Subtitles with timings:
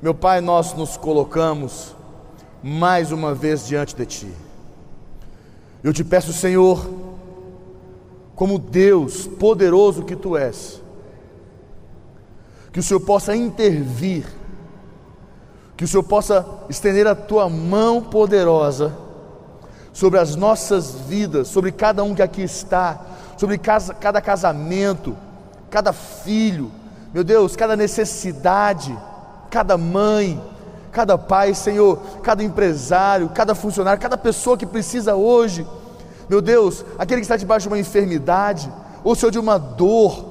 [0.00, 1.92] Meu Pai, nós nos colocamos
[2.62, 4.32] mais uma vez diante de Ti.
[5.82, 6.88] Eu te peço, Senhor,
[8.36, 10.80] como Deus poderoso que Tu és,
[12.72, 14.24] que o Senhor possa intervir,
[15.76, 18.94] que o Senhor possa estender a Tua mão poderosa
[19.92, 23.04] sobre as nossas vidas, sobre cada um que aqui está,
[23.36, 25.16] sobre casa, cada casamento,
[25.68, 26.70] cada filho,
[27.12, 28.96] meu Deus, cada necessidade,
[29.50, 30.40] cada mãe,
[30.92, 35.66] cada pai, Senhor, cada empresário, cada funcionário, cada pessoa que precisa hoje,
[36.28, 38.70] meu Deus, aquele que está debaixo de uma enfermidade,
[39.02, 40.24] ou Senhor, de uma dor,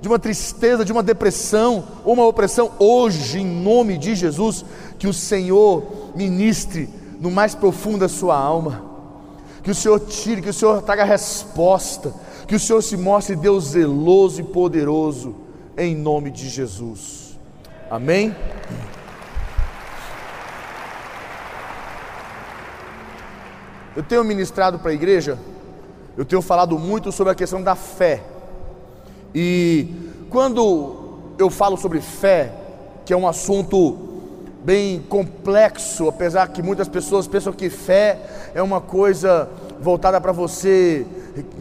[0.00, 4.64] de uma tristeza, de uma depressão, ou uma opressão, hoje, em nome de Jesus,
[4.98, 5.82] que o Senhor
[6.14, 6.88] ministre
[7.20, 8.82] no mais profundo da sua alma,
[9.62, 12.14] que o Senhor tire, que o Senhor traga resposta,
[12.46, 15.34] que o Senhor se mostre Deus zeloso e poderoso,
[15.76, 17.33] em nome de Jesus.
[17.90, 18.34] Amém?
[23.96, 25.38] Eu tenho ministrado para a igreja,
[26.16, 28.22] eu tenho falado muito sobre a questão da fé.
[29.34, 29.88] E
[30.30, 32.52] quando eu falo sobre fé,
[33.04, 33.98] que é um assunto
[34.64, 38.18] bem complexo, apesar que muitas pessoas pensam que fé
[38.54, 39.48] é uma coisa
[39.80, 41.06] voltada para você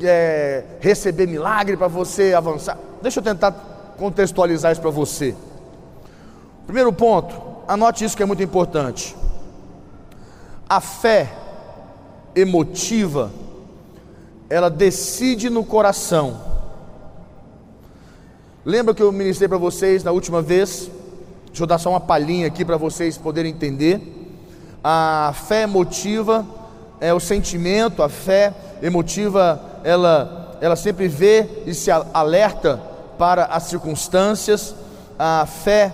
[0.02, 2.78] é, receber milagre, para você avançar.
[3.02, 3.52] Deixa eu tentar
[3.98, 5.36] contextualizar isso para você.
[6.66, 7.36] Primeiro ponto,
[7.68, 9.16] anote isso que é muito importante.
[10.68, 11.32] A fé
[12.36, 13.32] emotiva,
[14.50, 16.40] ela decide no coração.
[18.66, 20.90] Lembra que eu ministrei para vocês na última vez?
[21.48, 24.02] Deixa eu dar só uma palhinha aqui para vocês poderem entender.
[24.84, 26.46] A fé emotiva
[27.00, 32.82] é o sentimento, a fé emotiva, ela, ela sempre vê e se alerta
[33.18, 34.74] para as circunstâncias.
[35.20, 35.94] A fé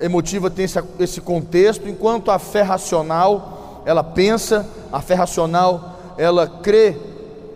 [0.00, 6.46] emotiva tem esse, esse contexto, enquanto a fé racional, ela pensa a fé racional, ela
[6.46, 6.96] crê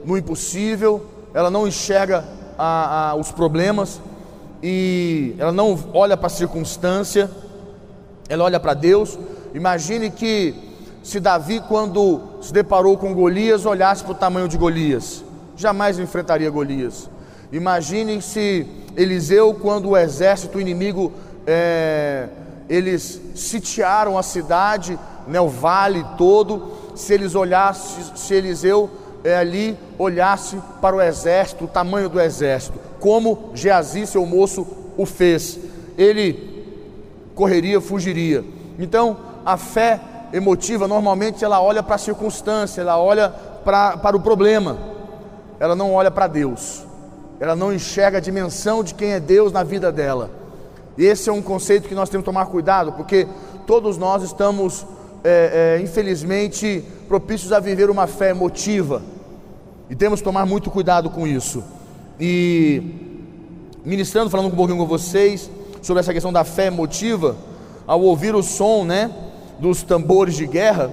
[0.04, 1.04] no impossível,
[1.34, 2.24] ela não enxerga
[2.58, 4.00] a, a, os problemas
[4.62, 7.30] e ela não olha para a circunstância,
[8.28, 9.18] ela olha para Deus.
[9.54, 10.54] Imagine que
[11.02, 15.24] se Davi, quando se deparou com Golias, olhasse para o tamanho de Golias,
[15.56, 17.08] jamais enfrentaria Golias.
[17.50, 18.66] Imagine se
[18.96, 21.12] Eliseu, quando o exército inimigo,
[21.50, 22.28] é,
[22.68, 28.90] eles sitiaram a cidade, né, o vale todo, se eles olhassem, se Eliseu
[29.24, 35.06] é, ali olhasse para o exército, o tamanho do exército, como Geazi, seu moço, o
[35.06, 35.58] fez,
[35.96, 36.66] ele
[37.34, 38.44] correria, fugiria.
[38.78, 39.16] Então,
[39.46, 39.98] a fé
[40.30, 43.30] emotiva, normalmente, ela olha para a circunstância, ela olha
[43.64, 44.76] para, para o problema,
[45.58, 46.84] ela não olha para Deus,
[47.40, 50.37] ela não enxerga a dimensão de quem é Deus na vida dela.
[50.98, 53.26] Esse é um conceito que nós temos que tomar cuidado, porque
[53.66, 54.84] todos nós estamos
[55.22, 59.02] é, é, infelizmente, propícios a viver uma fé emotiva.
[59.88, 61.62] E temos que tomar muito cuidado com isso.
[62.20, 62.82] E
[63.84, 65.50] ministrando, falando um pouquinho com vocês
[65.80, 67.36] sobre essa questão da fé emotiva,
[67.86, 69.10] ao ouvir o som, né,
[69.58, 70.90] dos tambores de guerra,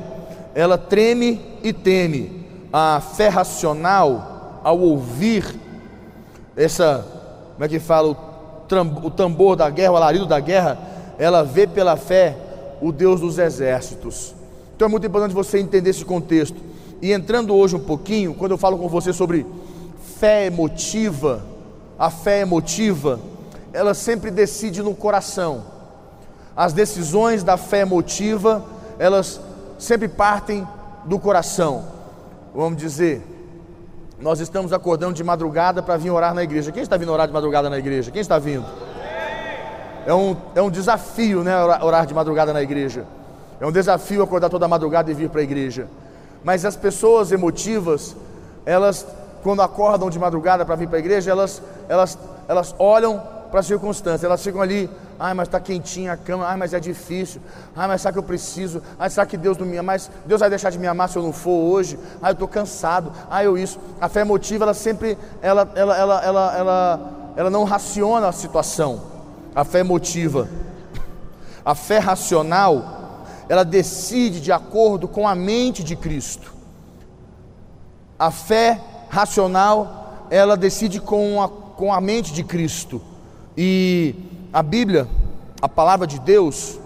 [0.54, 2.46] ela treme e teme.
[2.72, 5.60] A fé racional, ao ouvir
[6.56, 7.06] essa,
[7.54, 8.16] como é que fala, o
[9.16, 10.78] tambor da guerra, o alarido da guerra,
[11.18, 12.36] ela vê pela fé
[12.82, 14.34] o Deus dos exércitos.
[14.76, 16.58] Então é muito importante você entender esse contexto.
[17.02, 19.46] E entrando hoje um pouquinho, quando eu falo com você sobre
[20.20, 21.44] fé emotiva,
[21.98, 23.20] a fé emotiva,
[23.72, 25.64] ela sempre decide no coração.
[26.56, 28.64] As decisões da fé emotiva,
[28.98, 29.40] elas
[29.78, 30.68] sempre partem
[31.06, 31.86] do coração.
[32.54, 33.22] Vamos dizer,
[34.20, 36.72] nós estamos acordando de madrugada para vir orar na igreja.
[36.72, 38.12] Quem está vindo orar de madrugada na igreja?
[38.12, 38.66] Quem está vindo?
[40.06, 41.54] É um, é um desafio, né?
[41.82, 43.06] Orar de madrugada na igreja.
[43.60, 45.88] É um desafio acordar toda madrugada e vir para a igreja.
[46.44, 48.16] Mas as pessoas emotivas,
[48.66, 49.06] elas,
[49.44, 53.22] quando acordam de madrugada para vir para a igreja, elas, elas, elas olham
[53.56, 56.80] para as circunstâncias, elas ficam ali, ai, mas está quentinha a cama, ai, mas é
[56.80, 57.40] difícil,
[57.74, 60.42] ai, mas será que eu preciso, ai, será que Deus não me ama, mas Deus
[60.42, 63.46] vai deixar de me amar se eu não for hoje, ai, eu estou cansado, ai,
[63.46, 63.80] eu isso.
[64.02, 69.16] A fé emotiva, ela sempre, ela, ela, ela, ela, ela, ela não raciona a situação
[69.56, 70.50] a fé emotiva.
[71.64, 76.54] A fé racional, ela decide de acordo com a mente de Cristo.
[78.20, 83.02] A fé racional, ela decide com a, com a mente de Cristo.
[83.58, 84.16] E
[84.52, 85.08] a Bíblia,
[85.62, 86.80] a palavra de Deus,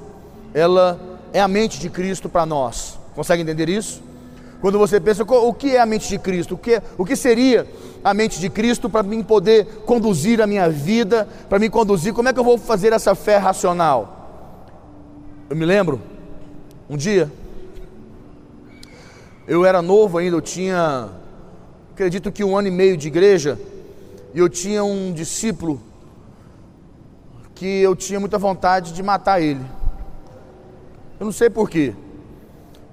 [0.54, 1.00] ela
[1.34, 3.00] é a mente de Cristo para nós.
[3.16, 4.02] Consegue entender isso?
[4.62, 6.56] Quando você pensa, o que é a mente de Cristo?
[6.56, 7.66] O que, o que seria
[8.04, 12.14] a mente de Cristo para mim poder conduzir a minha vida, para me conduzir?
[12.14, 14.18] Como é que eu vou fazer essa fé racional?
[15.50, 16.02] Eu me lembro,
[16.90, 17.32] um dia,
[19.48, 21.10] eu era novo ainda, eu tinha,
[21.94, 23.58] acredito que um ano e meio de igreja,
[24.34, 25.82] e eu tinha um discípulo
[27.60, 29.66] que eu tinha muita vontade de matar ele.
[31.20, 31.94] Eu não sei porquê.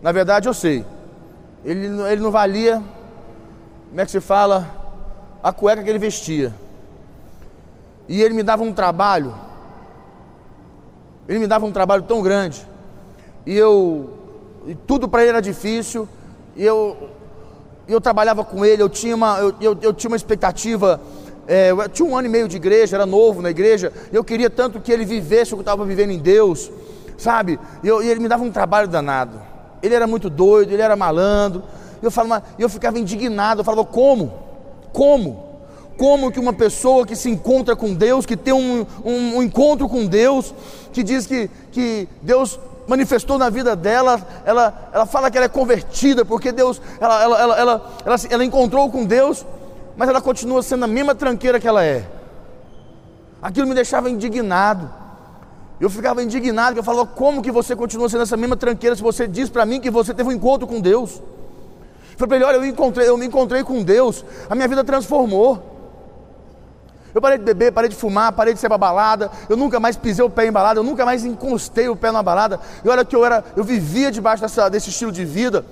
[0.03, 0.85] Na verdade eu sei.
[1.65, 2.83] Ele, ele não valia,
[3.89, 4.69] como é que se fala,
[5.41, 6.53] a cueca que ele vestia.
[8.09, 9.33] E ele me dava um trabalho.
[11.29, 12.67] Ele me dava um trabalho tão grande.
[13.47, 14.11] E eu.
[14.67, 16.09] E tudo para ele era difícil.
[16.57, 17.11] E eu.
[17.87, 21.01] Eu trabalhava com ele, eu tinha uma, eu, eu, eu tinha uma expectativa
[21.47, 24.51] é, eu tinha um ano e meio de igreja, era novo na igreja, eu queria
[24.51, 26.71] tanto que ele vivesse o que eu estava vivendo em Deus,
[27.17, 27.59] sabe?
[27.83, 29.41] E, eu, e, ele me dava um trabalho danado.
[29.83, 31.63] Ele era muito doido, ele era malandro.
[32.03, 34.33] Eu, falava, eu ficava indignado, eu falava, como?
[34.93, 35.45] Como?
[35.97, 39.89] Como que uma pessoa que se encontra com Deus, que tem um, um, um encontro
[39.89, 40.53] com Deus,
[40.93, 45.49] que diz que, que Deus manifestou na vida dela, ela, ela fala que ela é
[45.49, 49.45] convertida, porque Deus, ela, ela, ela, ela, ela, ela encontrou com Deus,
[49.97, 52.07] mas ela continua sendo a mesma tranqueira que ela é.
[53.41, 54.91] Aquilo me deixava indignado.
[55.81, 59.27] Eu ficava indignado, eu falava, como que você continua sendo essa mesma tranqueira se você
[59.27, 61.21] diz para mim que você teve um encontro com Deus?
[62.13, 64.83] Eu falei para ele, olha, eu, encontrei, eu me encontrei com Deus, a minha vida
[64.83, 65.75] transformou.
[67.15, 69.97] Eu parei de beber, parei de fumar, parei de ser para balada, eu nunca mais
[69.97, 72.61] pisei o pé em balada, eu nunca mais encostei o pé na balada.
[72.85, 75.65] E olha que eu era, eu vivia debaixo dessa, desse estilo de vida.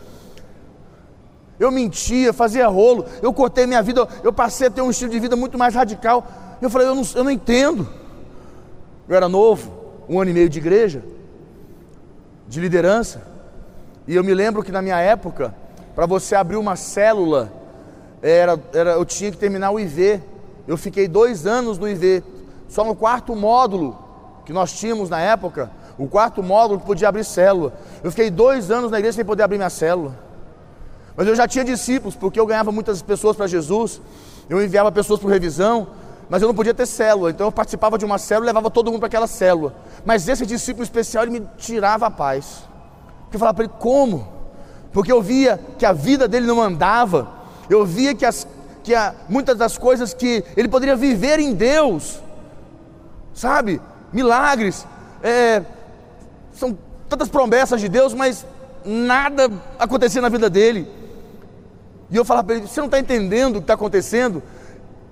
[1.59, 5.21] Eu mentia, fazia rolo, eu cortei minha vida, eu passei a ter um estilo de
[5.21, 6.27] vida muito mais radical.
[6.61, 7.89] Eu falei, eu não, eu não entendo.
[9.09, 9.73] Eu era novo,
[10.09, 11.03] um ano e meio de igreja,
[12.49, 13.23] de liderança,
[14.06, 15.55] e eu me lembro que na minha época,
[15.95, 17.53] para você abrir uma célula,
[18.21, 20.21] era, era, eu tinha que terminar o IV.
[20.67, 22.23] Eu fiquei dois anos no IV,
[22.69, 23.99] só no quarto módulo
[24.45, 27.73] que nós tínhamos na época, o quarto módulo que podia abrir célula.
[28.03, 30.24] Eu fiquei dois anos na igreja sem poder abrir minha célula.
[31.16, 34.00] Mas eu já tinha discípulos, porque eu ganhava muitas pessoas para Jesus,
[34.49, 35.87] eu enviava pessoas para revisão,
[36.28, 38.90] mas eu não podia ter célula, então eu participava de uma célula e levava todo
[38.90, 39.75] mundo para aquela célula.
[40.05, 42.64] Mas esse discípulo especial, ele me tirava a paz.
[43.25, 44.28] Porque eu falava para ele, como?
[44.93, 47.28] Porque eu via que a vida dele não andava,
[47.69, 48.46] eu via que, as,
[48.82, 52.20] que a, muitas das coisas que ele poderia viver em Deus,
[53.32, 53.81] sabe?
[54.12, 54.87] Milagres,
[55.22, 55.62] é,
[56.52, 56.76] são
[57.08, 58.46] tantas promessas de Deus, mas
[58.84, 61.04] nada acontecia na vida dele.
[62.11, 64.43] E eu falava para ele: você não está entendendo o que está acontecendo?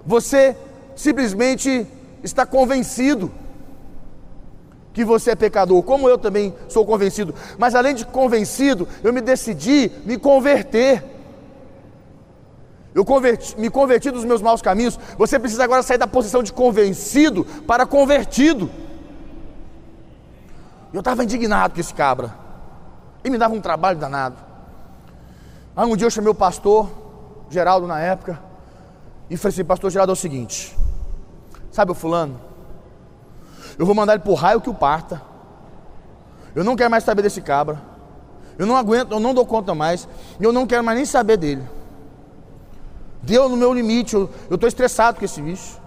[0.05, 0.56] Você
[0.94, 1.87] simplesmente
[2.23, 3.31] está convencido
[4.93, 7.35] que você é pecador, como eu também sou convencido.
[7.59, 11.03] Mas além de convencido, eu me decidi me converter.
[12.94, 14.99] Eu converti, me converti dos meus maus caminhos.
[15.17, 18.71] Você precisa agora sair da posição de convencido para convertido.
[20.93, 22.35] Eu estava indignado com esse cabra.
[23.25, 24.51] E me dava um trabalho danado.
[25.74, 26.90] Aí um dia eu chamei o pastor,
[27.48, 28.38] Geraldo na época,
[29.30, 30.76] e falei assim: Pastor Geraldo, é o seguinte,
[31.70, 32.38] sabe o fulano?
[33.78, 35.22] Eu vou mandar ele por raio que o parta.
[36.54, 37.80] Eu não quero mais saber desse cabra.
[38.58, 40.06] Eu não aguento, eu não dou conta mais.
[40.38, 41.66] E eu não quero mais nem saber dele.
[43.22, 45.80] Deu no meu limite, eu estou estressado com esse bicho.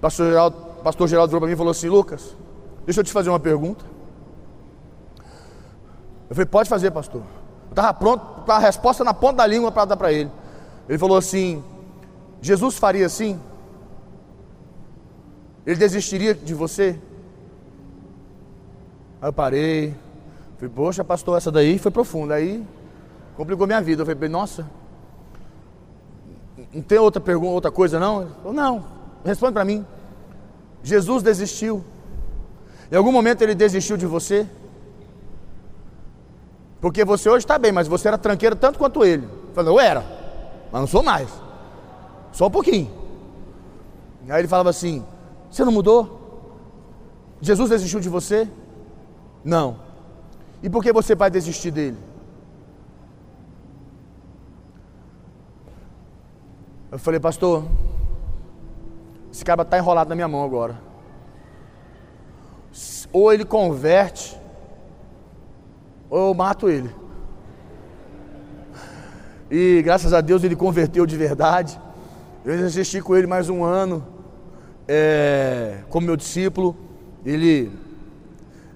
[0.00, 2.36] Pastor Geraldo, pastor Geraldo virou para mim e falou assim: Lucas,
[2.84, 3.84] deixa eu te fazer uma pergunta.
[6.28, 7.22] Eu falei, pode fazer, pastor.
[7.78, 10.28] Estava pronto com a resposta na ponta da língua para dar para ele.
[10.88, 11.62] Ele falou assim:
[12.42, 13.38] Jesus faria assim?
[15.64, 16.98] Ele desistiria de você?
[19.22, 19.94] Aí eu parei.
[20.56, 22.34] Falei, poxa, pastor, essa daí foi profunda.
[22.34, 22.66] Aí
[23.36, 24.02] complicou minha vida.
[24.02, 24.68] Eu falei, nossa,
[26.74, 28.22] não tem outra pergunta, outra coisa não?
[28.22, 28.84] Ele falou, não,
[29.24, 29.86] responde para mim.
[30.82, 31.84] Jesus desistiu.
[32.90, 34.48] Em algum momento ele desistiu de você?
[36.80, 39.28] Porque você hoje está bem, mas você era tranqueiro tanto quanto ele.
[39.52, 40.04] Falei, eu era,
[40.70, 41.28] mas não sou mais.
[42.32, 42.90] Só um pouquinho.
[44.28, 45.04] Aí ele falava assim:
[45.50, 46.18] Você não mudou?
[47.40, 48.48] Jesus desistiu de você?
[49.44, 49.78] Não.
[50.62, 51.96] E por que você vai desistir dele?
[56.90, 57.64] Eu falei, pastor,
[59.32, 60.80] esse cara está enrolado na minha mão agora.
[63.12, 64.38] Ou ele converte,
[66.10, 66.90] ou eu mato ele.
[69.50, 71.80] E graças a Deus ele converteu de verdade.
[72.44, 74.04] Eu assisti com ele mais um ano
[74.86, 76.76] é, como meu discípulo.
[77.24, 77.70] Ele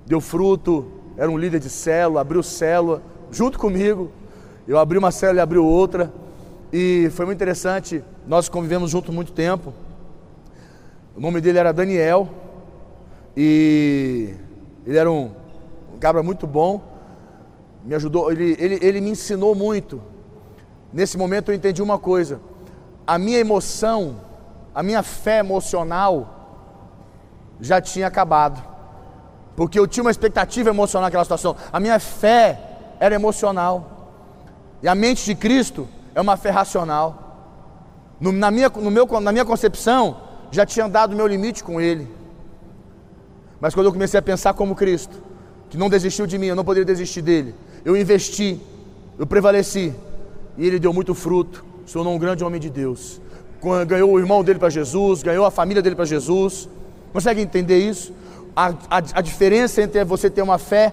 [0.06, 4.10] deu fruto, era um líder de célula, abriu célula junto comigo.
[4.66, 6.12] Eu abri uma célula e abriu outra.
[6.72, 8.02] E foi muito interessante.
[8.26, 9.72] Nós convivemos junto muito tempo.
[11.16, 12.28] O nome dele era Daniel.
[13.36, 14.34] E
[14.86, 15.30] Ele era um,
[15.94, 16.82] um cabra muito bom,
[17.84, 20.00] me ajudou, ele, ele, ele me ensinou muito.
[20.92, 22.40] Nesse momento eu entendi uma coisa:
[23.06, 24.20] a minha emoção,
[24.74, 26.38] a minha fé emocional
[27.60, 28.62] já tinha acabado,
[29.56, 31.56] porque eu tinha uma expectativa emocional naquela situação.
[31.72, 32.60] A minha fé
[33.00, 34.10] era emocional,
[34.82, 37.18] e a mente de Cristo é uma fé racional.
[38.20, 40.16] No, na, minha, no meu, na minha concepção,
[40.50, 42.08] já tinha dado o meu limite com Ele.
[43.60, 45.22] Mas quando eu comecei a pensar como Cristo,
[45.70, 48.60] que não desistiu de mim, eu não poderia desistir dele, eu investi,
[49.18, 49.92] eu prevaleci,
[50.56, 53.20] e ele deu muito fruto, se tornou um grande homem de Deus.
[53.86, 56.68] Ganhou o irmão dele para Jesus, ganhou a família dele para Jesus.
[57.12, 58.12] Consegue entender isso?
[58.56, 60.92] A, a, a, diferença entre você ter uma fé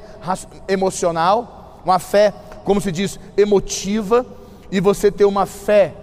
[0.68, 4.26] emocional, uma fé, como se diz, emotiva,
[4.72, 5.94] e você ter uma fé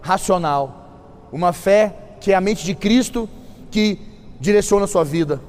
[0.00, 3.28] racional, uma fé que é a mente de Cristo
[3.70, 3.98] que
[4.40, 5.40] direciona a sua vida.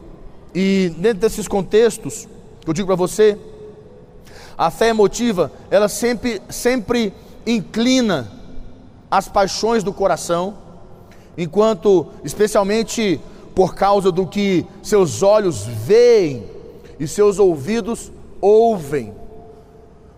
[0.54, 2.28] E dentro desses contextos,
[2.66, 3.38] eu digo para você,
[4.60, 7.14] a fé emotiva, ela sempre, sempre
[7.48, 8.30] inclina
[9.10, 10.54] as paixões do coração,
[11.38, 13.22] enquanto, especialmente
[13.56, 16.44] por causa do que seus olhos veem
[17.00, 18.12] e seus ouvidos
[18.42, 19.14] ouvem.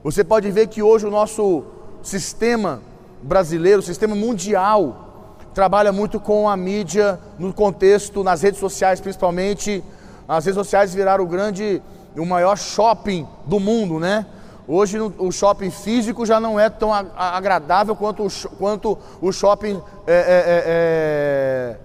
[0.04, 1.64] Você pode ver que hoje o nosso
[2.02, 2.82] sistema
[3.22, 9.84] brasileiro, o sistema mundial, trabalha muito com a mídia no contexto, nas redes sociais principalmente.
[10.28, 11.80] As redes sociais viraram o grande,
[12.18, 14.26] o maior shopping do mundo, né?
[14.68, 21.78] Hoje o shopping físico já não é tão agradável quanto o, quanto o shopping, é,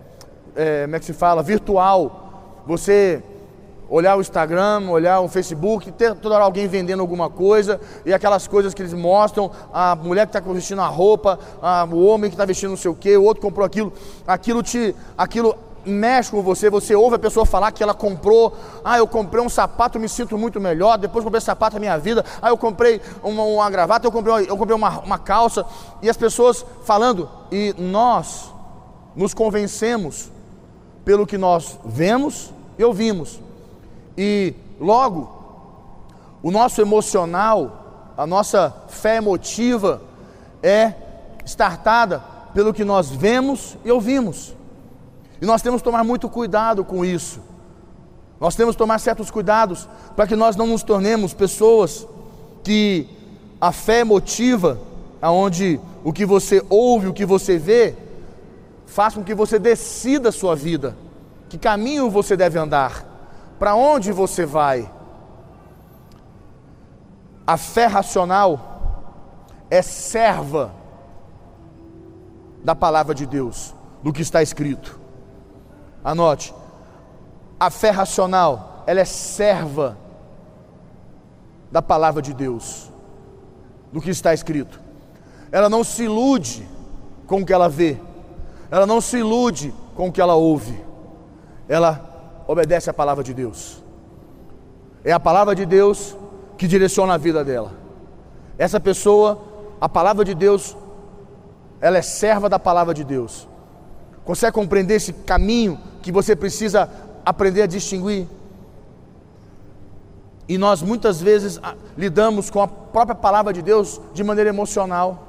[0.54, 2.62] é, é, como é que se fala, virtual.
[2.66, 3.22] Você
[3.88, 8.46] olhar o Instagram, olhar o Facebook, ter toda hora alguém vendendo alguma coisa, e aquelas
[8.46, 12.34] coisas que eles mostram, a mulher que está vestindo a roupa, a, o homem que
[12.34, 13.92] está vestindo não sei o que, o outro comprou aquilo,
[14.26, 14.94] aquilo te.
[15.16, 15.56] aquilo
[15.86, 19.48] mexe com você, você ouve a pessoa falar que ela comprou, ah, eu comprei um
[19.48, 23.42] sapato, me sinto muito melhor, depois comprei sapato na minha vida, ah, eu comprei uma,
[23.42, 25.64] uma gravata, eu comprei, eu comprei uma, uma calça,
[26.02, 28.52] e as pessoas falando, e nós
[29.14, 30.30] nos convencemos
[31.04, 33.40] pelo que nós vemos e ouvimos.
[34.18, 35.30] E logo,
[36.42, 40.02] o nosso emocional, a nossa fé emotiva
[40.62, 40.94] é
[41.44, 44.55] startada pelo que nós vemos e ouvimos.
[45.40, 47.40] E nós temos que tomar muito cuidado com isso.
[48.40, 52.06] Nós temos que tomar certos cuidados para que nós não nos tornemos pessoas
[52.62, 53.08] que
[53.60, 54.78] a fé emotiva,
[55.20, 57.94] aonde o que você ouve, o que você vê,
[58.86, 60.96] faz com que você decida a sua vida,
[61.48, 63.04] que caminho você deve andar.
[63.58, 64.90] Para onde você vai?
[67.46, 68.76] A fé racional
[69.70, 70.72] é serva
[72.62, 75.05] da palavra de Deus, do que está escrito.
[76.06, 76.54] Anote.
[77.58, 79.98] A fé racional, ela é serva
[81.72, 82.92] da palavra de Deus,
[83.92, 84.80] do que está escrito.
[85.50, 86.64] Ela não se ilude
[87.26, 87.98] com o que ela vê.
[88.70, 90.80] Ela não se ilude com o que ela ouve.
[91.68, 93.82] Ela obedece à palavra de Deus.
[95.02, 96.16] É a palavra de Deus
[96.56, 97.72] que direciona a vida dela.
[98.56, 99.40] Essa pessoa,
[99.80, 100.76] a palavra de Deus,
[101.80, 103.48] ela é serva da palavra de Deus.
[104.24, 106.88] Consegue compreender esse caminho que você precisa
[107.24, 108.28] aprender a distinguir?
[110.48, 115.26] E nós muitas vezes ah, lidamos com a própria palavra de Deus de maneira emocional.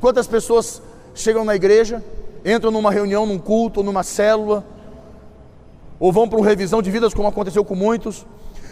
[0.00, 0.80] Quantas pessoas
[1.16, 2.00] chegam na igreja,
[2.44, 4.64] entram numa reunião, num culto, numa célula,
[5.98, 8.24] ou vão para uma revisão de vidas, como aconteceu com muitos,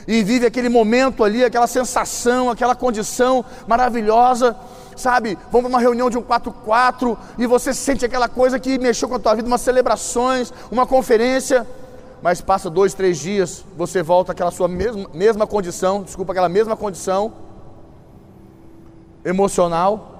[0.06, 4.54] e vive aquele momento ali, aquela sensação, aquela condição maravilhosa,
[4.96, 5.38] sabe?
[5.50, 9.14] Vão para uma reunião de um 4-4 e você sente aquela coisa que mexeu com
[9.16, 11.66] a tua vida, umas celebrações, uma conferência,
[12.22, 16.76] mas passa dois, três dias, você volta àquela sua mesma, mesma condição, desculpa, aquela mesma
[16.76, 17.32] condição
[19.24, 20.14] emocional,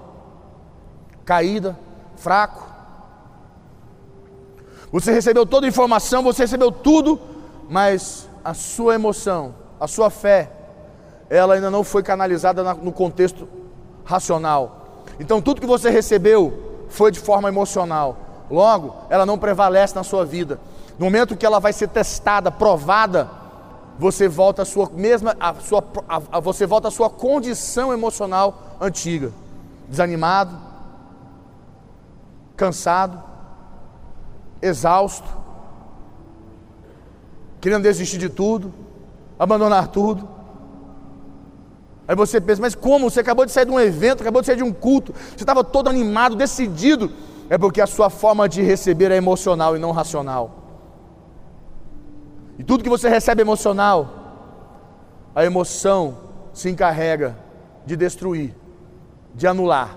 [1.24, 1.78] caída,
[2.16, 2.66] fraco,
[4.92, 7.18] você recebeu toda a informação, você recebeu tudo,
[7.68, 10.50] mas a sua emoção, a sua fé,
[11.28, 13.48] ela ainda não foi canalizada no contexto
[14.06, 14.86] racional.
[15.20, 18.16] Então tudo que você recebeu foi de forma emocional.
[18.50, 20.58] Logo, ela não prevalece na sua vida.
[20.98, 23.28] No momento que ela vai ser testada, provada,
[23.98, 25.84] você volta à sua mesma, a sua,
[26.42, 29.32] você volta à sua condição emocional antiga,
[29.88, 30.56] desanimado,
[32.56, 33.22] cansado,
[34.62, 35.28] exausto,
[37.60, 38.72] querendo desistir de tudo,
[39.38, 40.35] abandonar tudo.
[42.08, 43.10] Aí você pensa, mas como?
[43.10, 45.64] Você acabou de sair de um evento, acabou de sair de um culto, você estava
[45.64, 47.10] todo animado, decidido.
[47.48, 50.64] É porque a sua forma de receber é emocional e não racional.
[52.58, 54.24] E tudo que você recebe emocional
[55.34, 56.16] a emoção
[56.54, 57.36] se encarrega
[57.84, 58.54] de destruir,
[59.34, 59.94] de anular.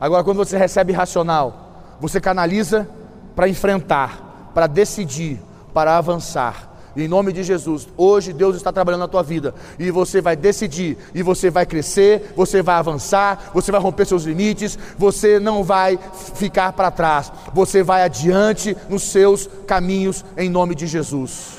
[0.00, 2.88] Agora, quando você recebe racional, você canaliza
[3.36, 5.40] para enfrentar, para decidir,
[5.72, 6.69] para avançar.
[7.00, 10.98] Em nome de Jesus, hoje Deus está trabalhando na tua vida e você vai decidir,
[11.14, 15.98] e você vai crescer, você vai avançar, você vai romper seus limites, você não vai
[16.34, 21.58] ficar para trás, você vai adiante nos seus caminhos em nome de Jesus.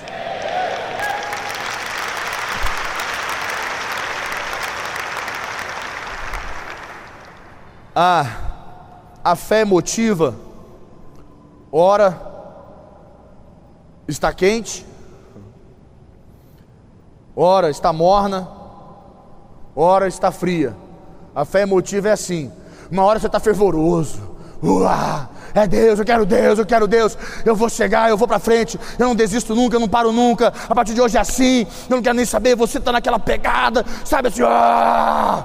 [7.95, 8.25] A,
[9.24, 10.36] a fé motiva,
[11.71, 12.29] ora
[14.07, 14.86] está quente,
[17.41, 18.48] ora está morna,
[19.75, 20.75] ora está fria.
[21.33, 22.51] A fé emotiva é assim:
[22.91, 24.21] uma hora você está fervoroso,
[24.63, 28.38] uá, é Deus, eu quero Deus, eu quero Deus, eu vou chegar, eu vou para
[28.38, 31.65] frente, eu não desisto nunca, eu não paro nunca, a partir de hoje é assim,
[31.89, 35.43] eu não quero nem saber, você está naquela pegada, sabe assim, ah,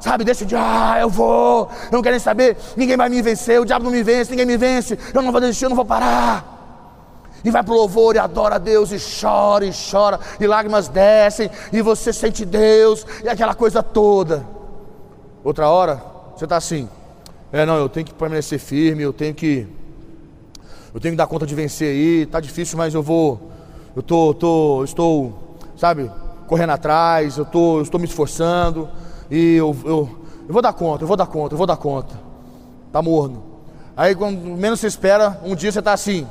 [0.00, 3.66] sabe, decide, ah, eu vou, eu não quero nem saber, ninguém vai me vencer, o
[3.66, 6.57] diabo não me vence, ninguém me vence, eu não vou desistir, eu não vou parar.
[7.44, 10.88] E vai para o louvor e adora a Deus, e chora, e chora, e lágrimas
[10.88, 14.44] descem, e você sente Deus, e aquela coisa toda.
[15.44, 16.02] Outra hora,
[16.36, 16.88] você está assim,
[17.52, 19.66] é não, eu tenho que permanecer firme, eu tenho que.
[20.92, 23.50] Eu tenho que dar conta de vencer aí, tá difícil, mas eu vou.
[23.94, 26.10] Eu tô, tô, estou, sabe,
[26.46, 28.88] correndo atrás, eu tô, eu estou me esforçando,
[29.30, 30.08] e eu, eu,
[30.46, 32.14] eu vou dar conta, eu vou dar conta, eu vou dar conta.
[32.92, 33.42] Tá morno.
[33.96, 36.26] Aí quando menos você espera, um dia você está assim,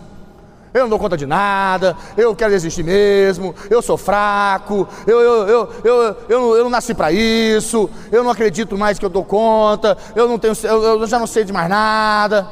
[0.77, 5.47] eu não dou conta de nada, eu quero desistir mesmo, eu sou fraco, eu, eu,
[5.47, 9.23] eu, eu, eu, eu não nasci para isso, eu não acredito mais que eu dou
[9.23, 12.47] conta, eu, não tenho, eu, eu já não sei de mais nada.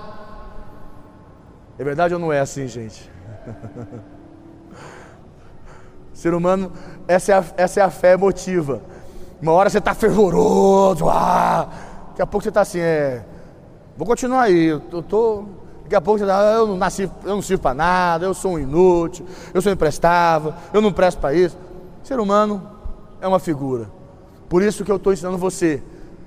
[1.77, 3.11] É verdade ou não é assim, gente?
[6.13, 6.71] Ser humano,
[7.07, 8.81] essa é a, essa é a fé emotiva.
[9.41, 11.67] Uma hora você está fervoroso, ah,
[12.09, 13.21] daqui a pouco você está assim, é,
[13.97, 17.43] vou continuar aí, eu estou Daqui a pouco você fala, eu não nasci, eu não
[17.43, 21.55] sirvo para nada, eu sou um inútil, eu sou imprestável, eu não presto para isso.
[22.03, 22.67] Ser humano
[23.21, 23.87] é uma figura.
[24.49, 25.83] Por isso que eu estou ensinando você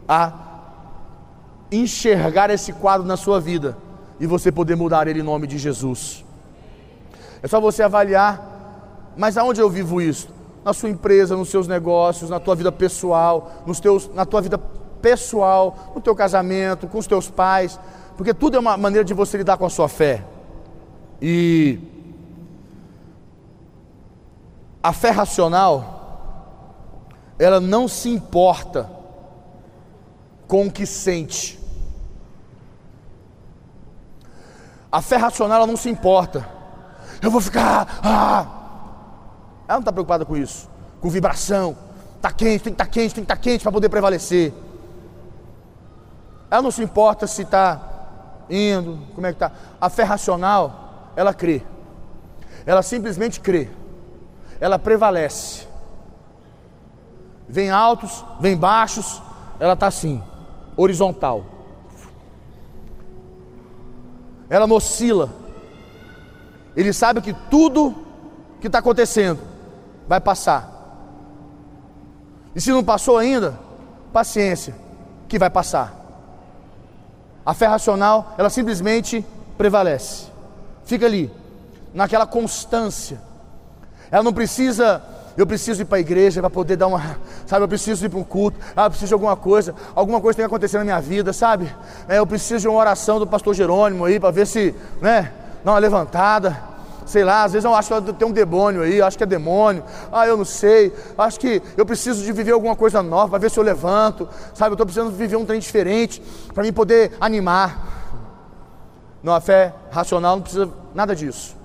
[0.08, 0.32] a
[1.72, 3.76] enxergar esse quadro na sua vida
[4.20, 6.24] e você poder mudar ele em nome de Jesus.
[7.42, 10.28] É só você avaliar, mas aonde eu vivo isso?
[10.64, 14.56] Na sua empresa, nos seus negócios, na tua vida pessoal, nos teus, na tua vida
[15.02, 17.78] pessoal, no teu casamento, com os teus pais.
[18.18, 20.24] Porque tudo é uma maneira de você lidar com a sua fé.
[21.22, 21.78] E
[24.82, 26.34] a fé racional,
[27.38, 28.90] ela não se importa
[30.48, 31.60] com o que sente.
[34.90, 36.44] A fé racional ela não se importa.
[37.22, 38.00] Eu vou ficar.
[38.02, 38.46] Ah.
[39.68, 40.68] Ela não está preocupada com isso.
[41.00, 41.76] Com vibração.
[42.16, 44.52] Está quente, tem que estar tá quente, tem que estar tá quente para poder prevalecer.
[46.50, 47.88] Ela não se importa se está
[48.50, 49.52] indo, como é que está.
[49.80, 51.62] A fé racional, ela crê.
[52.64, 53.68] Ela simplesmente crê.
[54.60, 55.66] Ela prevalece.
[57.48, 59.22] Vem altos, vem baixos,
[59.58, 60.22] ela está assim,
[60.76, 61.44] horizontal.
[64.50, 65.30] Ela não oscila.
[66.76, 67.94] Ele sabe que tudo
[68.60, 69.40] que está acontecendo
[70.06, 70.78] vai passar.
[72.54, 73.58] E se não passou ainda,
[74.12, 74.74] paciência,
[75.28, 75.97] que vai passar.
[77.48, 79.24] A fé racional, ela simplesmente
[79.56, 80.26] prevalece.
[80.84, 81.32] Fica ali,
[81.94, 83.18] naquela constância.
[84.10, 85.02] Ela não precisa,
[85.34, 88.18] eu preciso ir para a igreja para poder dar uma, sabe, eu preciso ir para
[88.18, 91.00] um culto, ah, eu preciso de alguma coisa, alguma coisa tem que acontecer na minha
[91.00, 91.74] vida, sabe?
[92.06, 95.32] É, eu preciso de uma oração do pastor Jerônimo aí para ver se, né,
[95.64, 96.54] dá uma levantada
[97.08, 99.82] sei lá, às vezes eu acho que tem um demônio aí, acho que é demônio,
[100.12, 103.50] ah, eu não sei, acho que eu preciso de viver alguma coisa nova para ver
[103.50, 104.72] se eu levanto, sabe?
[104.72, 107.96] Eu estou precisando viver um trem diferente para mim poder animar.
[109.22, 111.56] Não, a fé racional não precisa nada disso.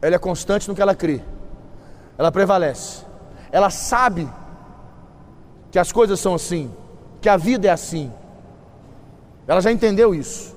[0.00, 1.20] Ela é constante no que ela crê,
[2.16, 3.04] ela prevalece,
[3.52, 4.26] ela sabe
[5.70, 6.74] que as coisas são assim,
[7.20, 8.10] que a vida é assim.
[9.46, 10.56] Ela já entendeu isso.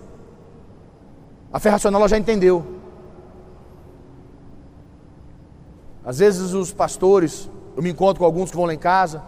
[1.52, 2.79] A fé racional ela já entendeu.
[6.04, 9.22] Às vezes os pastores, eu me encontro com alguns que vão lá em casa,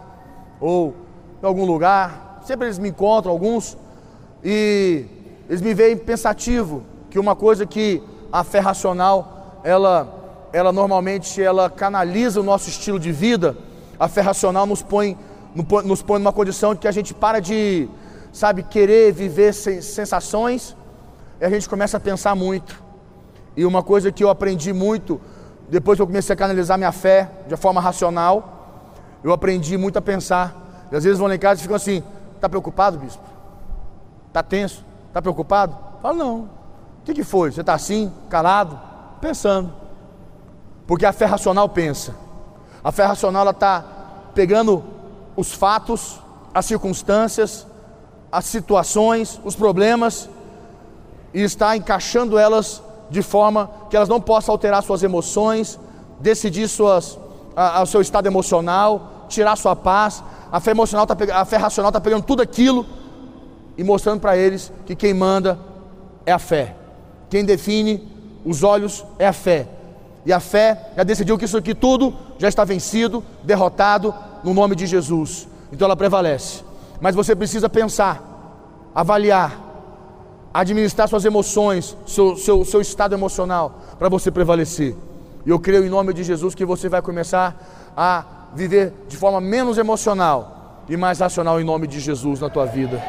[0.60, 0.94] ou
[1.42, 3.76] em algum lugar, sempre eles me encontram, alguns,
[4.42, 5.04] e
[5.48, 11.68] eles me veem pensativo, que uma coisa que a fé racional, ela, ela normalmente ela
[11.68, 13.56] canaliza o nosso estilo de vida,
[13.98, 15.16] a fé racional nos põe,
[15.84, 17.88] nos põe numa condição de que a gente para de,
[18.32, 20.74] sabe, querer viver sensações,
[21.40, 22.82] e a gente começa a pensar muito.
[23.54, 25.20] E uma coisa que eu aprendi muito
[25.72, 28.84] depois que eu comecei a canalizar minha fé de forma racional,
[29.24, 30.54] eu aprendi muito a pensar.
[30.92, 32.02] E às vezes vão lá em casa e ficam assim:
[32.34, 33.22] está preocupado, bispo?
[34.28, 34.84] Está tenso?
[35.08, 35.74] Está preocupado?
[36.02, 36.40] Fala, não.
[36.40, 37.50] O que, que foi?
[37.50, 38.78] Você está assim, calado,
[39.18, 39.72] pensando.
[40.86, 42.14] Porque a fé racional pensa.
[42.84, 43.82] A fé racional está
[44.34, 44.84] pegando
[45.34, 46.20] os fatos,
[46.52, 47.66] as circunstâncias,
[48.30, 50.28] as situações, os problemas
[51.32, 52.82] e está encaixando elas
[53.12, 55.78] de forma que elas não possam alterar suas emoções,
[56.18, 57.18] decidir suas,
[57.54, 60.24] a, a, o seu estado emocional, tirar sua paz.
[60.50, 62.86] A fé emocional tá, a fé racional está pegando tudo aquilo
[63.76, 65.58] e mostrando para eles que quem manda
[66.24, 66.74] é a fé.
[67.28, 68.08] Quem define
[68.46, 69.68] os olhos é a fé.
[70.24, 74.74] E a fé já decidiu que isso aqui tudo já está vencido, derrotado no nome
[74.74, 75.46] de Jesus.
[75.70, 76.64] Então ela prevalece.
[76.98, 78.22] Mas você precisa pensar,
[78.94, 79.71] avaliar,
[80.52, 84.94] administrar suas emoções, seu, seu, seu estado emocional, para você prevalecer.
[85.46, 89.40] E eu creio em nome de Jesus que você vai começar a viver de forma
[89.40, 93.02] menos emocional e mais racional em nome de Jesus na tua vida.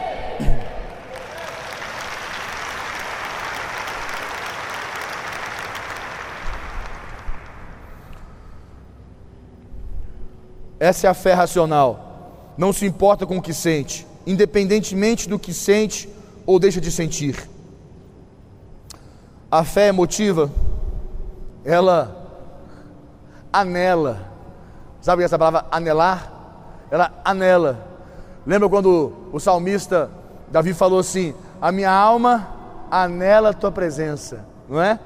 [10.80, 12.54] Essa é a fé racional.
[12.58, 16.10] Não se importa com o que sente, independentemente do que sente
[16.46, 17.50] ou deixa de sentir.
[19.50, 20.50] A fé emotiva,
[21.64, 22.16] ela
[23.52, 24.32] anela.
[25.02, 26.32] Sabe essa palavra anelar?
[26.90, 27.88] Ela anela.
[28.46, 30.10] Lembra quando o salmista
[30.52, 32.50] Davi falou assim: A minha alma
[32.90, 35.00] anela a tua presença, não é?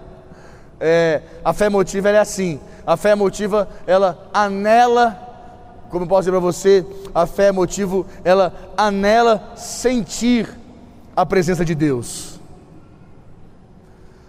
[0.80, 2.60] é a fé emotiva é assim.
[2.86, 5.28] A fé emotiva ela anela
[5.90, 10.50] como eu posso dizer para você, a fé é motivo, ela anela sentir
[11.18, 12.40] a presença de Deus.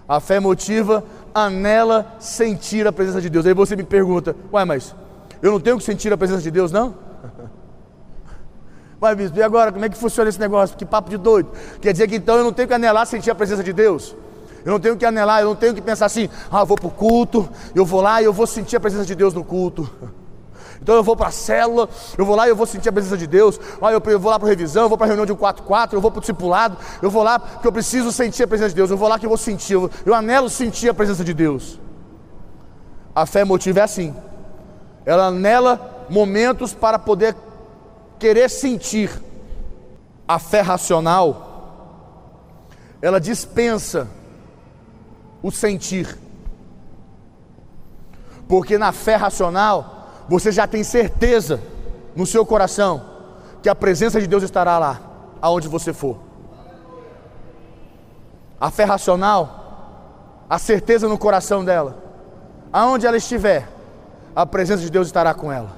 [0.09, 3.45] A fé motiva, anela sentir a presença de Deus.
[3.45, 4.97] Aí você me pergunta, ué, mas
[5.43, 6.95] eu não tenho que sentir a presença de Deus, não?
[9.01, 10.77] Mas bispo, e agora, como é que funciona esse negócio?
[10.77, 11.53] Que papo de doido.
[11.81, 14.17] Quer dizer que então eu não tenho que anelar sentir a presença de Deus?
[14.65, 16.89] Eu não tenho que anelar, eu não tenho que pensar assim, ah, eu vou para
[16.89, 19.89] o culto, eu vou lá e eu vou sentir a presença de Deus no culto.
[20.81, 23.17] Então eu vou para a célula, eu vou lá e eu vou sentir a presença
[23.17, 23.61] de Deus.
[23.81, 26.11] Ah, eu vou lá para revisão, eu vou para reunião de um 4-4, eu vou
[26.11, 28.91] para o discipulado, eu vou lá porque eu preciso sentir a presença de Deus.
[28.91, 31.79] Eu vou lá que eu vou sentir, eu, eu anelo sentir a presença de Deus.
[33.15, 34.15] A fé emotiva é assim.
[35.05, 37.35] Ela anela momentos para poder
[38.19, 39.11] querer sentir.
[40.27, 41.49] A fé racional,
[43.01, 44.07] ela dispensa
[45.43, 46.19] o sentir.
[48.47, 49.98] Porque na fé racional,
[50.29, 51.61] você já tem certeza
[52.15, 53.03] no seu coração
[53.63, 55.01] que a presença de Deus estará lá,
[55.41, 56.19] aonde você for.
[58.61, 61.97] A fé racional, a certeza no coração dela,
[62.73, 63.69] aonde ela estiver,
[64.35, 65.71] a presença de Deus estará com ela.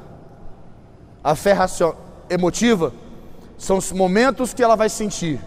[1.23, 1.57] A fé
[2.29, 2.93] emotiva
[3.57, 5.41] são os momentos que ela vai sentir,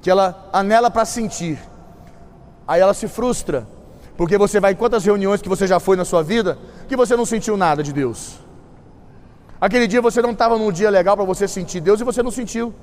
[0.00, 1.58] que ela anela para sentir,
[2.66, 3.66] aí ela se frustra,
[4.20, 7.16] porque você vai em quantas reuniões que você já foi na sua vida, que você
[7.16, 8.38] não sentiu nada de Deus.
[9.58, 12.30] Aquele dia você não estava num dia legal para você sentir Deus e você não
[12.30, 12.74] sentiu.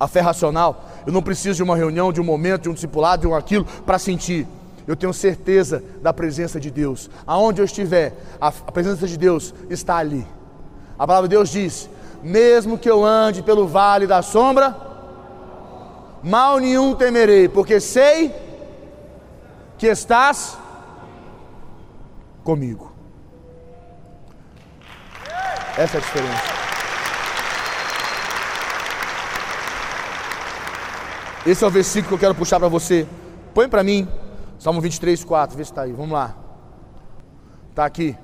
[0.00, 3.20] A fé racional, eu não preciso de uma reunião, de um momento, de um discipulado,
[3.20, 4.48] de um aquilo para sentir.
[4.84, 7.08] Eu tenho certeza da presença de Deus.
[7.24, 10.26] Aonde eu estiver, a, presença de Deus está ali.
[10.98, 11.88] A palavra de Deus diz:
[12.20, 14.74] mesmo que eu ande pelo vale da sombra,
[16.20, 18.49] mal nenhum temerei, porque sei
[19.80, 20.58] que estás
[22.44, 22.92] comigo.
[25.74, 26.44] Essa é a diferença.
[31.46, 33.08] Esse é o versículo que eu quero puxar para você.
[33.54, 34.06] Põe para mim,
[34.58, 36.36] Salmo 23, 4, vê se está aí, vamos lá.
[37.70, 38.14] Está aqui.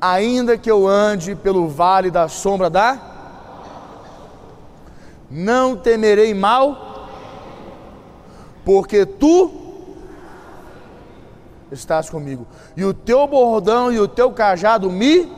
[0.00, 2.96] Ainda que eu ande pelo vale da sombra da,
[5.28, 7.08] não temerei mal,
[8.64, 9.59] porque tu
[11.70, 12.46] estás comigo.
[12.76, 15.30] E o teu bordão e o teu cajado me.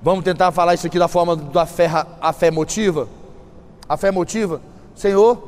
[0.00, 3.08] Vamos tentar falar isso aqui da forma da fé, a fé motiva?
[3.88, 4.60] A fé motiva?
[4.94, 5.38] Senhor,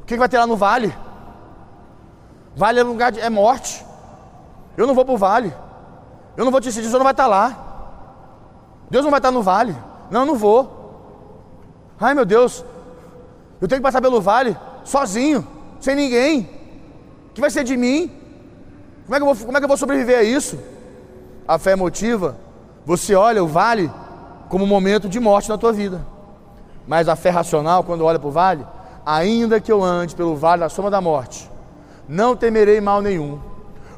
[0.00, 0.94] o que vai ter lá no vale?
[2.54, 3.84] Vale é lugar de é morte.
[4.76, 5.52] Eu não vou para o vale.
[6.36, 7.64] Eu não vou te decidir, o não vai estar lá.
[8.90, 9.76] Deus não vai estar no vale.
[10.10, 10.78] Não, eu não vou.
[12.00, 12.64] Ai meu Deus,
[13.60, 15.46] eu tenho que passar pelo vale sozinho,
[15.80, 16.57] sem ninguém
[17.38, 18.10] que vai ser de mim?
[19.04, 20.58] Como é, que eu vou, como é que eu vou sobreviver a isso?
[21.46, 22.36] A fé emotiva,
[22.84, 23.88] você olha o vale
[24.48, 26.04] como um momento de morte na tua vida.
[26.84, 28.66] Mas a fé racional, quando olha para o vale,
[29.06, 31.48] ainda que eu ande pelo vale da soma da morte,
[32.08, 33.38] não temerei mal nenhum,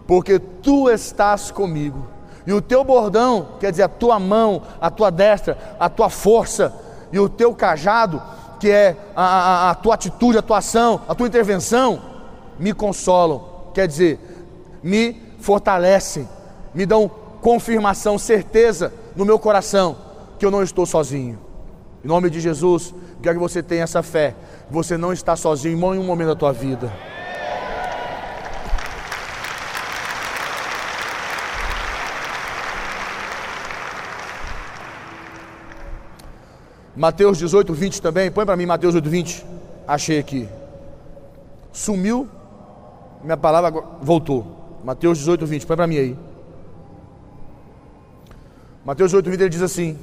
[0.07, 2.07] porque tu estás comigo.
[2.46, 6.74] E o teu bordão, quer dizer, a tua mão, a tua destra, a tua força,
[7.11, 8.22] e o teu cajado,
[8.61, 12.10] que é a, a, a tua atitude, a tua ação, a tua intervenção,
[12.61, 13.42] me consolam,
[13.73, 14.20] quer dizer,
[14.83, 16.29] me fortalecem,
[16.75, 19.96] me dão confirmação, certeza no meu coração
[20.38, 21.38] que eu não estou sozinho.
[22.05, 24.35] Em nome de Jesus, quero que você tenha essa fé.
[24.70, 26.92] Você não está sozinho em nenhum momento da tua vida.
[36.94, 38.31] Mateus 18, 20 também.
[38.31, 39.46] Põe para mim Mateus 18, 20.
[39.88, 40.46] Achei aqui.
[41.73, 42.29] Sumiu.
[43.22, 44.78] Minha palavra voltou.
[44.85, 45.66] Mateus 18, 20.
[45.66, 46.18] Põe para mim aí.
[48.85, 49.98] Mateus 18, 20 ele diz assim: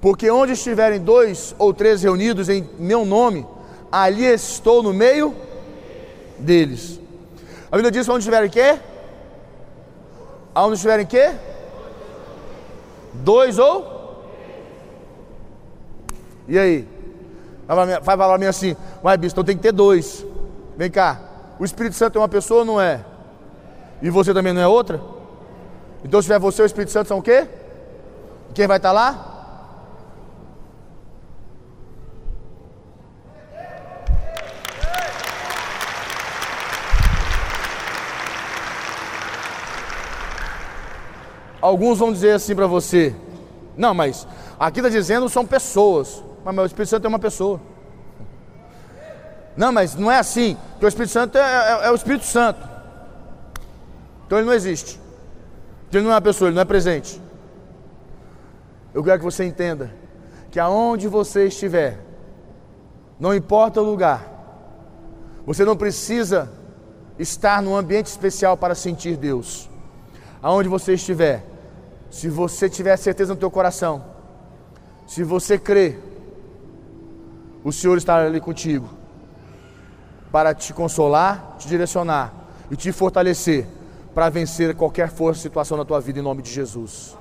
[0.00, 3.46] Porque onde estiverem dois ou três reunidos em meu nome,
[3.90, 5.34] ali estou no meio
[6.38, 7.00] deles.
[7.70, 8.78] A Bíblia diz: onde estiverem quê?
[10.54, 11.32] Aonde estiverem quê?
[13.12, 13.94] Dois ou
[16.46, 16.88] e aí?
[17.66, 20.24] Vai falar para mim assim, mas bispo, então tem que ter dois.
[20.76, 21.20] Vem cá,
[21.58, 23.04] o Espírito Santo é uma pessoa ou não é?
[24.02, 25.00] E você também não é outra?
[26.04, 27.46] Então se tiver você e o Espírito Santo são o quê?
[28.52, 29.34] Quem vai estar lá?
[41.60, 43.14] Alguns vão dizer assim para você:
[43.74, 44.28] Não, mas
[44.60, 46.22] aqui está dizendo são pessoas.
[46.44, 47.58] Mas, mas o Espírito Santo é uma pessoa.
[49.56, 50.56] Não, mas não é assim.
[50.72, 52.68] Porque o Espírito Santo é, é, é, o Espírito Santo.
[54.26, 55.00] Então ele não existe.
[55.92, 57.22] Ele não é uma pessoa, ele não é presente.
[58.92, 59.90] Eu quero que você entenda
[60.50, 61.98] que aonde você estiver,
[63.18, 64.24] não importa o lugar,
[65.46, 66.50] você não precisa
[67.18, 69.68] estar num ambiente especial para sentir Deus.
[70.42, 71.44] Aonde você estiver,
[72.10, 74.04] se você tiver certeza no teu coração,
[75.06, 76.00] se você crer
[77.62, 79.03] o Senhor estará ali contigo
[80.34, 82.34] para te consolar, te direcionar
[82.68, 83.68] e te fortalecer
[84.12, 87.16] para vencer qualquer força situação na tua vida em nome de Jesus.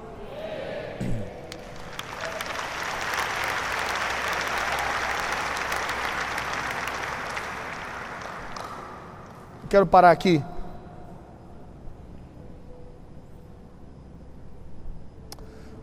[9.69, 10.43] Quero parar aqui.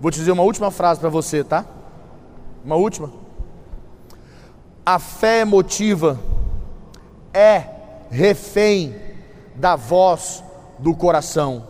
[0.01, 1.65] Vou te dizer uma última frase para você, tá?
[2.65, 3.09] Uma última.
[4.85, 6.19] A fé emotiva
[7.33, 7.65] é
[8.11, 8.95] refém
[9.55, 10.43] da voz
[10.79, 11.67] do coração.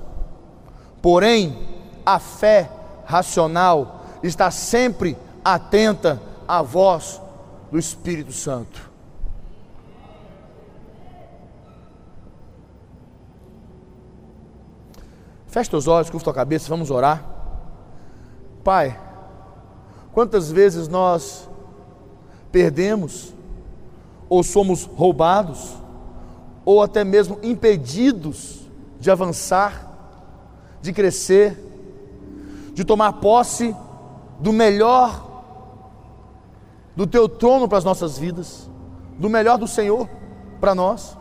[1.03, 1.57] Porém,
[2.05, 2.71] a fé
[3.05, 7.21] racional está sempre atenta à voz
[7.71, 8.91] do Espírito Santo.
[15.49, 17.25] Feche teus olhos, curva tua cabeça, vamos orar.
[18.63, 18.99] Pai,
[20.13, 21.49] quantas vezes nós
[22.53, 23.35] perdemos,
[24.31, 25.75] ou somos roubados,
[26.65, 28.61] ou até mesmo impedidos
[29.01, 29.89] de avançar,
[30.81, 31.59] de crescer,
[32.73, 33.75] de tomar posse
[34.39, 35.27] do melhor
[36.95, 38.71] do teu trono para as nossas vidas,
[39.19, 40.09] do melhor do Senhor
[40.61, 41.17] para nós.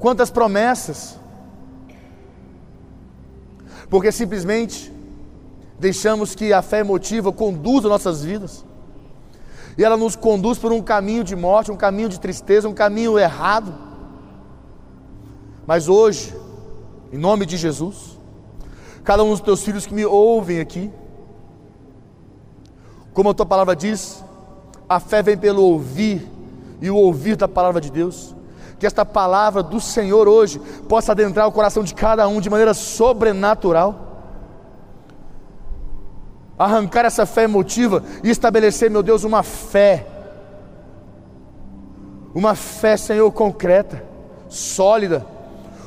[0.00, 1.18] Quantas promessas,
[3.88, 4.92] porque simplesmente
[5.78, 8.64] deixamos que a fé emotiva conduza nossas vidas
[9.78, 13.18] e ela nos conduz por um caminho de morte, um caminho de tristeza, um caminho
[13.18, 13.74] errado.
[15.66, 16.34] Mas hoje,
[17.12, 18.18] em nome de Jesus,
[19.04, 20.90] cada um dos teus filhos que me ouvem aqui,
[23.12, 24.24] como a tua palavra diz,
[24.88, 26.26] a fé vem pelo ouvir
[26.80, 28.34] e o ouvir da palavra de Deus.
[28.78, 30.58] Que esta palavra do Senhor hoje
[30.88, 34.05] possa adentrar o coração de cada um de maneira sobrenatural
[36.58, 40.06] arrancar essa fé emotiva e estabelecer, meu Deus, uma fé,
[42.34, 44.02] uma fé, Senhor, concreta,
[44.48, 45.24] sólida,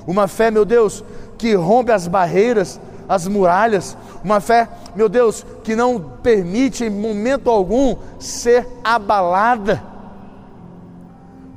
[0.05, 1.03] uma fé, meu Deus,
[1.38, 7.49] que rompe as barreiras, as muralhas, uma fé, meu Deus, que não permite em momento
[7.49, 9.84] algum ser abalada,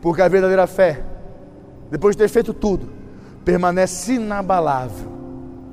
[0.00, 1.02] porque a verdadeira fé,
[1.90, 2.88] depois de ter feito tudo,
[3.44, 5.21] permanece inabalável